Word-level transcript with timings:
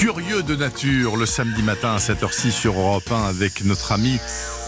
Curieux 0.00 0.42
de 0.42 0.56
nature, 0.56 1.18
le 1.18 1.26
samedi 1.26 1.62
matin 1.62 1.92
à 1.92 1.98
7h06 1.98 2.52
sur 2.52 2.72
Europe 2.72 3.12
1 3.12 3.22
avec 3.22 3.62
notre 3.66 3.92
ami 3.92 4.18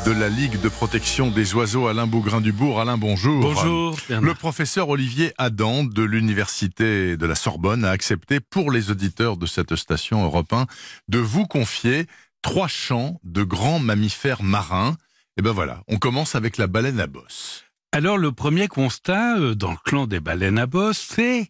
de 0.04 0.10
la 0.10 0.28
Ligue 0.28 0.60
de 0.60 0.68
protection 0.68 1.30
des 1.30 1.54
oiseaux 1.54 1.86
Alain 1.86 2.06
Bougrain-Dubourg. 2.06 2.78
Alain, 2.78 2.98
bonjour. 2.98 3.40
Bonjour. 3.40 3.96
Le 4.10 4.34
professeur 4.34 4.90
Olivier 4.90 5.32
Adam 5.38 5.84
de 5.84 6.02
l'Université 6.02 7.16
de 7.16 7.24
la 7.24 7.34
Sorbonne 7.34 7.86
a 7.86 7.90
accepté 7.90 8.40
pour 8.40 8.70
les 8.70 8.90
auditeurs 8.90 9.38
de 9.38 9.46
cette 9.46 9.74
station 9.74 10.22
Europe 10.22 10.52
1 10.52 10.66
de 11.08 11.18
vous 11.18 11.46
confier 11.46 12.04
trois 12.42 12.68
champs 12.68 13.18
de 13.24 13.42
grands 13.42 13.78
mammifères 13.78 14.42
marins. 14.42 14.98
Et 15.38 15.42
ben 15.42 15.52
voilà, 15.52 15.80
on 15.88 15.96
commence 15.96 16.34
avec 16.34 16.58
la 16.58 16.66
baleine 16.66 17.00
à 17.00 17.06
bosse. 17.06 17.64
Alors 17.92 18.18
le 18.18 18.32
premier 18.32 18.68
constat 18.68 19.38
euh, 19.38 19.54
dans 19.54 19.70
le 19.70 19.78
clan 19.82 20.06
des 20.06 20.20
baleines 20.20 20.58
à 20.58 20.66
bosse, 20.66 21.06
c'est 21.14 21.48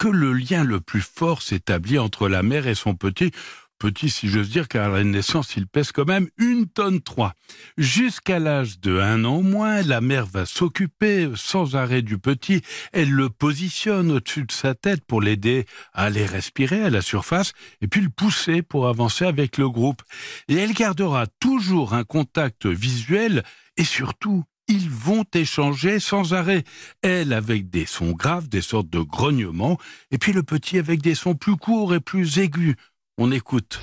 que 0.00 0.08
le 0.08 0.32
lien 0.32 0.64
le 0.64 0.80
plus 0.80 1.02
fort 1.02 1.42
s'établit 1.42 1.98
entre 1.98 2.26
la 2.26 2.42
mère 2.42 2.66
et 2.66 2.74
son 2.74 2.94
petit. 2.94 3.32
Petit, 3.78 4.08
si 4.08 4.28
j'ose 4.28 4.48
dire, 4.48 4.66
car 4.66 4.94
à 4.94 4.96
la 4.96 5.04
naissance, 5.04 5.56
il 5.56 5.66
pèse 5.66 5.92
quand 5.92 6.06
même 6.06 6.28
une 6.38 6.66
tonne 6.66 7.02
trois. 7.02 7.34
Jusqu'à 7.76 8.38
l'âge 8.38 8.80
de 8.80 8.98
un 8.98 9.26
an 9.26 9.36
au 9.36 9.42
moins, 9.42 9.82
la 9.82 10.00
mère 10.00 10.24
va 10.24 10.46
s'occuper 10.46 11.30
sans 11.34 11.76
arrêt 11.76 12.00
du 12.00 12.16
petit. 12.16 12.62
Elle 12.94 13.10
le 13.10 13.28
positionne 13.28 14.10
au-dessus 14.10 14.44
de 14.44 14.52
sa 14.52 14.74
tête 14.74 15.04
pour 15.04 15.20
l'aider 15.20 15.66
à 15.92 16.04
aller 16.04 16.24
respirer 16.24 16.82
à 16.82 16.90
la 16.90 17.02
surface 17.02 17.52
et 17.82 17.86
puis 17.86 18.00
le 18.00 18.08
pousser 18.08 18.62
pour 18.62 18.88
avancer 18.88 19.26
avec 19.26 19.58
le 19.58 19.68
groupe. 19.68 20.00
Et 20.48 20.54
elle 20.54 20.72
gardera 20.72 21.26
toujours 21.40 21.92
un 21.92 22.04
contact 22.04 22.64
visuel 22.64 23.42
et 23.76 23.84
surtout 23.84 24.44
ils 24.70 24.88
vont 24.88 25.24
échanger 25.34 25.98
sans 25.98 26.32
arrêt. 26.32 26.62
Elle 27.02 27.32
avec 27.32 27.70
des 27.70 27.86
sons 27.86 28.12
graves, 28.12 28.48
des 28.48 28.62
sortes 28.62 28.88
de 28.88 29.00
grognements, 29.00 29.78
et 30.12 30.18
puis 30.18 30.32
le 30.32 30.44
petit 30.44 30.78
avec 30.78 31.02
des 31.02 31.16
sons 31.16 31.34
plus 31.34 31.56
courts 31.56 31.94
et 31.94 32.00
plus 32.00 32.38
aigus. 32.38 32.76
On 33.18 33.32
écoute. 33.32 33.80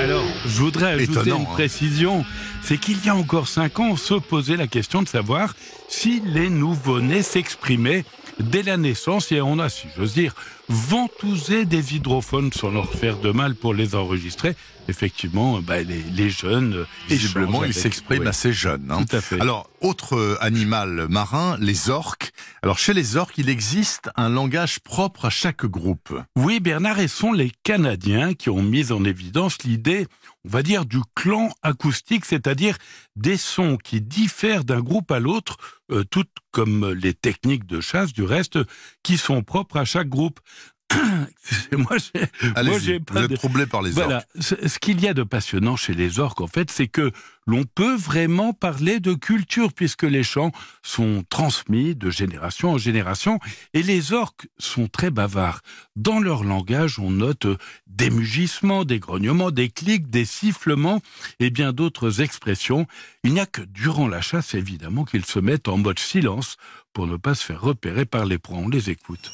Alors, 0.00 0.24
je 0.44 0.60
voudrais 0.60 0.92
ajouter 0.92 1.12
Étonnant, 1.12 1.36
une 1.36 1.42
hein. 1.42 1.50
précision, 1.52 2.24
c'est 2.62 2.76
qu'il 2.76 3.02
y 3.04 3.08
a 3.08 3.14
encore 3.14 3.46
cinq 3.46 3.78
ans, 3.78 3.90
on 3.92 3.96
se 3.96 4.14
posait 4.14 4.56
la 4.56 4.66
question 4.66 5.02
de 5.02 5.08
savoir 5.08 5.54
si 5.88 6.20
les 6.26 6.50
nouveau-nés 6.50 7.22
s'exprimaient 7.22 8.04
dès 8.40 8.62
la 8.62 8.76
naissance 8.76 9.32
et 9.32 9.40
on 9.40 9.58
a, 9.58 9.68
si 9.68 9.86
j'ose 9.96 10.14
dire, 10.14 10.34
ventousé 10.68 11.64
des 11.64 11.94
hydrophones 11.94 12.52
sans 12.52 12.70
leur 12.70 12.92
faire 12.92 13.18
de 13.18 13.30
mal 13.30 13.54
pour 13.54 13.74
les 13.74 13.94
enregistrer. 13.94 14.54
Effectivement, 14.88 15.60
bah, 15.62 15.82
les, 15.82 16.02
les 16.02 16.30
jeunes 16.30 16.74
euh, 16.74 16.84
Visiblement, 17.08 17.48
échangent 17.48 17.60
il 17.60 17.64
avec- 17.64 17.74
s'exprime 17.82 18.22
oui, 18.22 18.28
assez 18.28 18.52
jeune. 18.52 18.90
hein. 18.90 19.04
Tout 19.08 19.16
à 19.16 19.20
fait. 19.20 19.40
Alors, 19.40 19.68
autre 19.80 20.16
euh, 20.16 20.36
animal 20.40 21.06
marin, 21.08 21.56
les 21.60 21.90
orques. 21.90 22.32
Alors, 22.62 22.78
chez 22.78 22.92
les 22.94 23.16
orques, 23.16 23.38
il 23.38 23.48
existe 23.48 24.10
un 24.16 24.28
langage 24.28 24.80
propre 24.80 25.24
à 25.26 25.30
chaque 25.30 25.64
groupe. 25.64 26.14
Oui, 26.36 26.60
Bernard, 26.60 26.98
et 27.00 27.08
sont 27.08 27.32
les 27.32 27.50
Canadiens 27.62 28.34
qui 28.34 28.50
ont 28.50 28.62
mis 28.62 28.92
en 28.92 29.04
évidence 29.04 29.62
l'idée, 29.64 30.06
on 30.44 30.50
va 30.50 30.62
dire, 30.62 30.84
du 30.84 30.98
clan 31.14 31.50
acoustique, 31.62 32.24
c'est-à-dire 32.24 32.76
des 33.16 33.36
sons 33.36 33.76
qui 33.82 34.00
diffèrent 34.00 34.64
d'un 34.64 34.80
groupe 34.80 35.10
à 35.10 35.18
l'autre, 35.18 35.56
euh, 35.90 36.04
toutes 36.10 36.30
comme 36.50 36.92
les 36.92 37.14
techniques 37.14 37.66
de 37.66 37.80
chasse, 37.80 38.12
du 38.12 38.22
reste, 38.22 38.58
qui 39.02 39.16
sont 39.18 39.42
propres 39.42 39.78
à 39.78 39.84
chaque 39.84 40.08
groupe. 40.08 40.40
Moi, 41.76 41.96
j'ai, 41.98 42.80
j'ai 42.80 42.98
vous 42.98 43.04
pas 43.04 43.22
êtes 43.24 43.30
de- 43.30 43.36
troublé 43.36 43.66
par 43.66 43.82
les 43.82 43.90
Voilà. 43.90 44.16
orques. 44.16 44.26
Ce 44.40 44.68
ce 44.68 44.78
qu'il 44.78 45.00
y 45.00 45.08
a 45.08 45.14
de 45.14 45.22
passionnant 45.22 45.76
chez 45.76 45.94
les 45.94 46.18
orques, 46.18 46.40
en 46.40 46.46
fait, 46.46 46.70
c'est 46.70 46.88
que 46.88 47.10
l'on 47.46 47.64
peut 47.64 47.94
vraiment 47.96 48.52
parler 48.54 49.00
de 49.00 49.12
culture 49.12 49.72
puisque 49.72 50.04
les 50.04 50.22
chants 50.22 50.52
sont 50.82 51.24
transmis 51.28 51.94
de 51.94 52.08
génération 52.10 52.72
en 52.72 52.78
génération 52.78 53.38
et 53.74 53.82
les 53.82 54.12
orques 54.14 54.48
sont 54.58 54.88
très 54.88 55.10
bavards. 55.10 55.60
Dans 55.96 56.20
leur 56.20 56.42
langage, 56.44 56.98
on 56.98 57.10
note 57.10 57.46
des 57.86 58.08
mugissements, 58.10 58.84
des 58.84 58.98
grognements, 58.98 59.50
des 59.50 59.68
clics, 59.68 60.08
des 60.08 60.24
sifflements 60.24 61.02
et 61.38 61.50
bien 61.50 61.72
d'autres 61.72 62.22
expressions. 62.22 62.86
Il 63.24 63.34
n'y 63.34 63.40
a 63.40 63.46
que 63.46 63.62
durant 63.62 64.08
la 64.08 64.22
chasse, 64.22 64.54
évidemment, 64.54 65.04
qu'ils 65.04 65.24
se 65.26 65.38
mettent 65.38 65.68
en 65.68 65.76
mode 65.76 65.98
silence 65.98 66.56
pour 66.94 67.06
ne 67.06 67.16
pas 67.16 67.34
se 67.34 67.44
faire 67.44 67.60
repérer 67.60 68.06
par 68.06 68.24
les 68.24 68.38
proies. 68.38 68.58
On 68.58 68.68
les 68.68 68.88
écoute. 68.90 69.30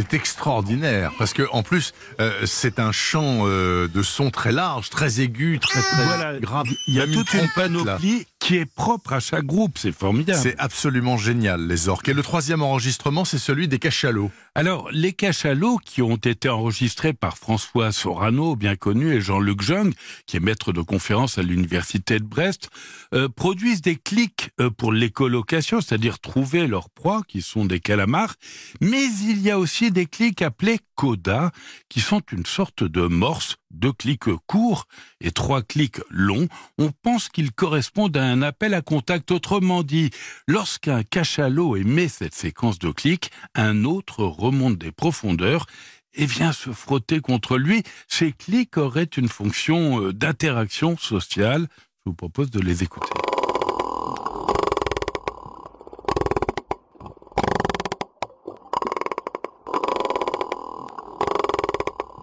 C'est 0.00 0.14
extraordinaire 0.14 1.12
parce 1.18 1.32
que 1.34 1.42
en 1.52 1.62
plus, 1.62 1.92
euh, 2.20 2.32
c'est 2.46 2.78
un 2.78 2.92
chant 2.92 3.40
euh, 3.46 3.86
de 3.88 4.02
son 4.02 4.30
très 4.30 4.52
large, 4.52 4.88
très 4.90 5.20
aigu, 5.20 5.58
très 5.60 5.80
très 5.80 6.04
Voilà, 6.04 6.38
grave. 6.38 6.66
il 6.86 6.94
y 6.94 7.00
a 7.00 7.06
toute 7.06 7.34
une 7.34 7.40
là. 7.40 7.48
panoplie 7.54 8.26
qui 8.38 8.56
est 8.56 8.64
propre 8.64 9.12
à 9.12 9.20
chaque 9.20 9.44
groupe, 9.44 9.76
c'est 9.76 9.92
formidable. 9.92 10.38
C'est 10.42 10.56
absolument 10.58 11.18
génial, 11.18 11.66
les 11.66 11.88
orques. 11.90 12.08
Et 12.08 12.14
le 12.14 12.22
troisième 12.22 12.62
enregistrement, 12.62 13.26
c'est 13.26 13.36
celui 13.38 13.68
des 13.68 13.78
cachalots. 13.78 14.30
Alors, 14.60 14.90
les 14.92 15.14
cachalots 15.14 15.78
qui 15.78 16.02
ont 16.02 16.16
été 16.16 16.50
enregistrés 16.50 17.14
par 17.14 17.38
François 17.38 17.92
Sorano, 17.92 18.56
bien 18.56 18.76
connu, 18.76 19.14
et 19.14 19.22
Jean-Luc 19.22 19.62
Jung, 19.62 19.94
qui 20.26 20.36
est 20.36 20.40
maître 20.40 20.74
de 20.74 20.82
conférence 20.82 21.38
à 21.38 21.42
l'université 21.42 22.18
de 22.18 22.24
Brest, 22.24 22.68
euh, 23.14 23.30
produisent 23.30 23.80
des 23.80 23.96
clics 23.96 24.50
euh, 24.60 24.68
pour 24.68 24.92
l'écolocation, 24.92 25.80
c'est-à-dire 25.80 26.18
trouver 26.18 26.66
leurs 26.66 26.90
proies, 26.90 27.22
qui 27.26 27.40
sont 27.40 27.64
des 27.64 27.80
calamars. 27.80 28.34
Mais 28.82 29.06
il 29.22 29.40
y 29.40 29.50
a 29.50 29.58
aussi 29.58 29.92
des 29.92 30.04
clics 30.04 30.42
appelés 30.42 30.78
coda, 30.94 31.50
qui 31.88 32.00
sont 32.00 32.20
une 32.30 32.44
sorte 32.44 32.84
de 32.84 33.06
morse, 33.06 33.56
deux 33.70 33.92
clics 33.92 34.36
courts 34.46 34.86
et 35.22 35.30
trois 35.30 35.62
clics 35.62 36.00
longs. 36.10 36.48
On 36.76 36.90
pense 36.90 37.30
qu'ils 37.30 37.52
correspondent 37.52 38.18
à 38.18 38.24
un 38.24 38.42
appel 38.42 38.74
à 38.74 38.82
contact. 38.82 39.30
Autrement 39.30 39.82
dit, 39.82 40.10
lorsqu'un 40.46 41.02
cachalot 41.02 41.76
émet 41.76 42.08
cette 42.08 42.34
séquence 42.34 42.78
de 42.78 42.90
clics, 42.90 43.30
un 43.54 43.84
autre 43.84 44.24
remonte 44.50 44.78
des 44.78 44.92
profondeurs 44.92 45.66
et 46.14 46.26
vient 46.26 46.52
se 46.52 46.70
frotter 46.70 47.20
contre 47.20 47.56
lui. 47.56 47.82
Ces 48.08 48.32
clics 48.32 48.76
auraient 48.76 49.04
une 49.04 49.28
fonction 49.28 50.02
euh, 50.02 50.12
d'interaction 50.12 50.96
sociale. 50.96 51.68
Je 52.04 52.10
vous 52.10 52.14
propose 52.14 52.50
de 52.50 52.60
les 52.60 52.82
écouter. 52.82 53.29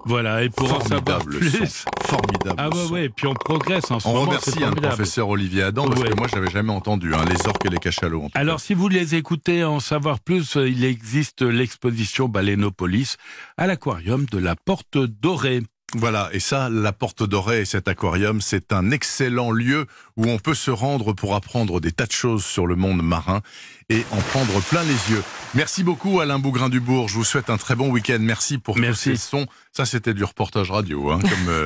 Voilà, 0.08 0.44
et 0.44 0.50
pour 0.50 0.74
en 0.74 0.80
savoir 0.80 1.20
Formidable 1.22 1.38
plus... 1.40 1.52
son. 1.68 1.90
Formidable 2.06 2.56
Ah 2.58 2.70
ouais, 2.70 2.86
son. 2.88 2.94
ouais, 2.94 3.06
et 3.06 3.10
puis 3.10 3.28
on 3.28 3.34
progresse 3.34 3.92
en 3.92 4.00
ce 4.00 4.08
On 4.08 4.14
moment. 4.14 4.26
remercie 4.28 4.50
hein, 4.52 4.54
le 4.56 4.62
formidable. 4.68 4.88
professeur 4.96 5.30
Olivier 5.30 5.64
Adam 5.64 5.88
parce 5.88 6.02
Ouais. 6.02 6.10
que 6.10 6.16
moi, 6.16 6.28
j'avais 6.34 6.50
jamais 6.50 6.72
entendu 6.72 7.14
hein, 7.14 7.26
les 7.30 7.48
orques 7.48 7.66
et 7.66 7.70
les 7.70 7.78
cachalots. 7.78 8.28
Alors, 8.34 8.60
si 8.60 8.74
vous 8.74 8.88
les 8.88 9.16
écoutez 9.16 9.64
en 9.64 9.80
savoir 9.80 10.20
plus, 10.20 10.56
euh, 10.58 10.68
il 10.70 10.84
existe 10.86 11.42
l'exposition 11.42 12.30
Balénopolis 12.30 13.18
à 13.58 13.68
l'aquarium 13.68 14.26
de 14.32 14.38
la 14.38 14.56
Porte 14.56 14.98
Dorée. 14.98 15.62
Voilà, 15.96 16.30
et 16.34 16.42
ça, 16.42 16.68
la 16.70 16.92
Porte 16.92 17.24
Dorée 17.24 17.62
et 17.62 17.66
cet 17.66 17.88
aquarium, 17.88 18.42
c'est 18.42 18.74
un 18.74 18.92
excellent 18.92 19.52
lieu 19.52 19.86
où 20.18 20.26
on 20.28 20.38
peut 20.38 20.54
se 20.54 20.70
rendre 20.70 21.14
pour 21.14 21.34
apprendre 21.34 21.80
des 21.80 21.94
tas 21.94 22.06
de 22.06 22.12
choses 22.12 22.44
sur 22.44 22.68
le 22.68 22.76
monde 22.76 23.02
marin 23.02 23.42
et 23.88 24.04
en 24.12 24.18
prendre 24.18 24.62
plein 24.64 24.84
les 24.84 25.16
yeux. 25.16 25.24
Merci 25.54 25.86
beaucoup 25.86 26.20
Alain 26.20 26.40
Bougrain-Dubourg, 26.40 27.08
je 27.08 27.16
vous 27.16 27.24
souhaite 27.24 27.50
un 27.50 27.56
très 27.56 27.76
bon 27.76 27.90
week-end. 27.90 28.18
Merci 28.20 28.58
pour 28.58 28.76
tous 28.76 28.82
Merci. 28.82 29.12
ces 29.12 29.16
sons. 29.16 29.46
Ça, 29.72 29.86
c'était 29.86 30.14
du 30.14 30.26
reportage 30.26 30.72
radio, 30.72 31.10
hein, 31.10 31.20
comme 31.22 31.48
euh, 31.48 31.66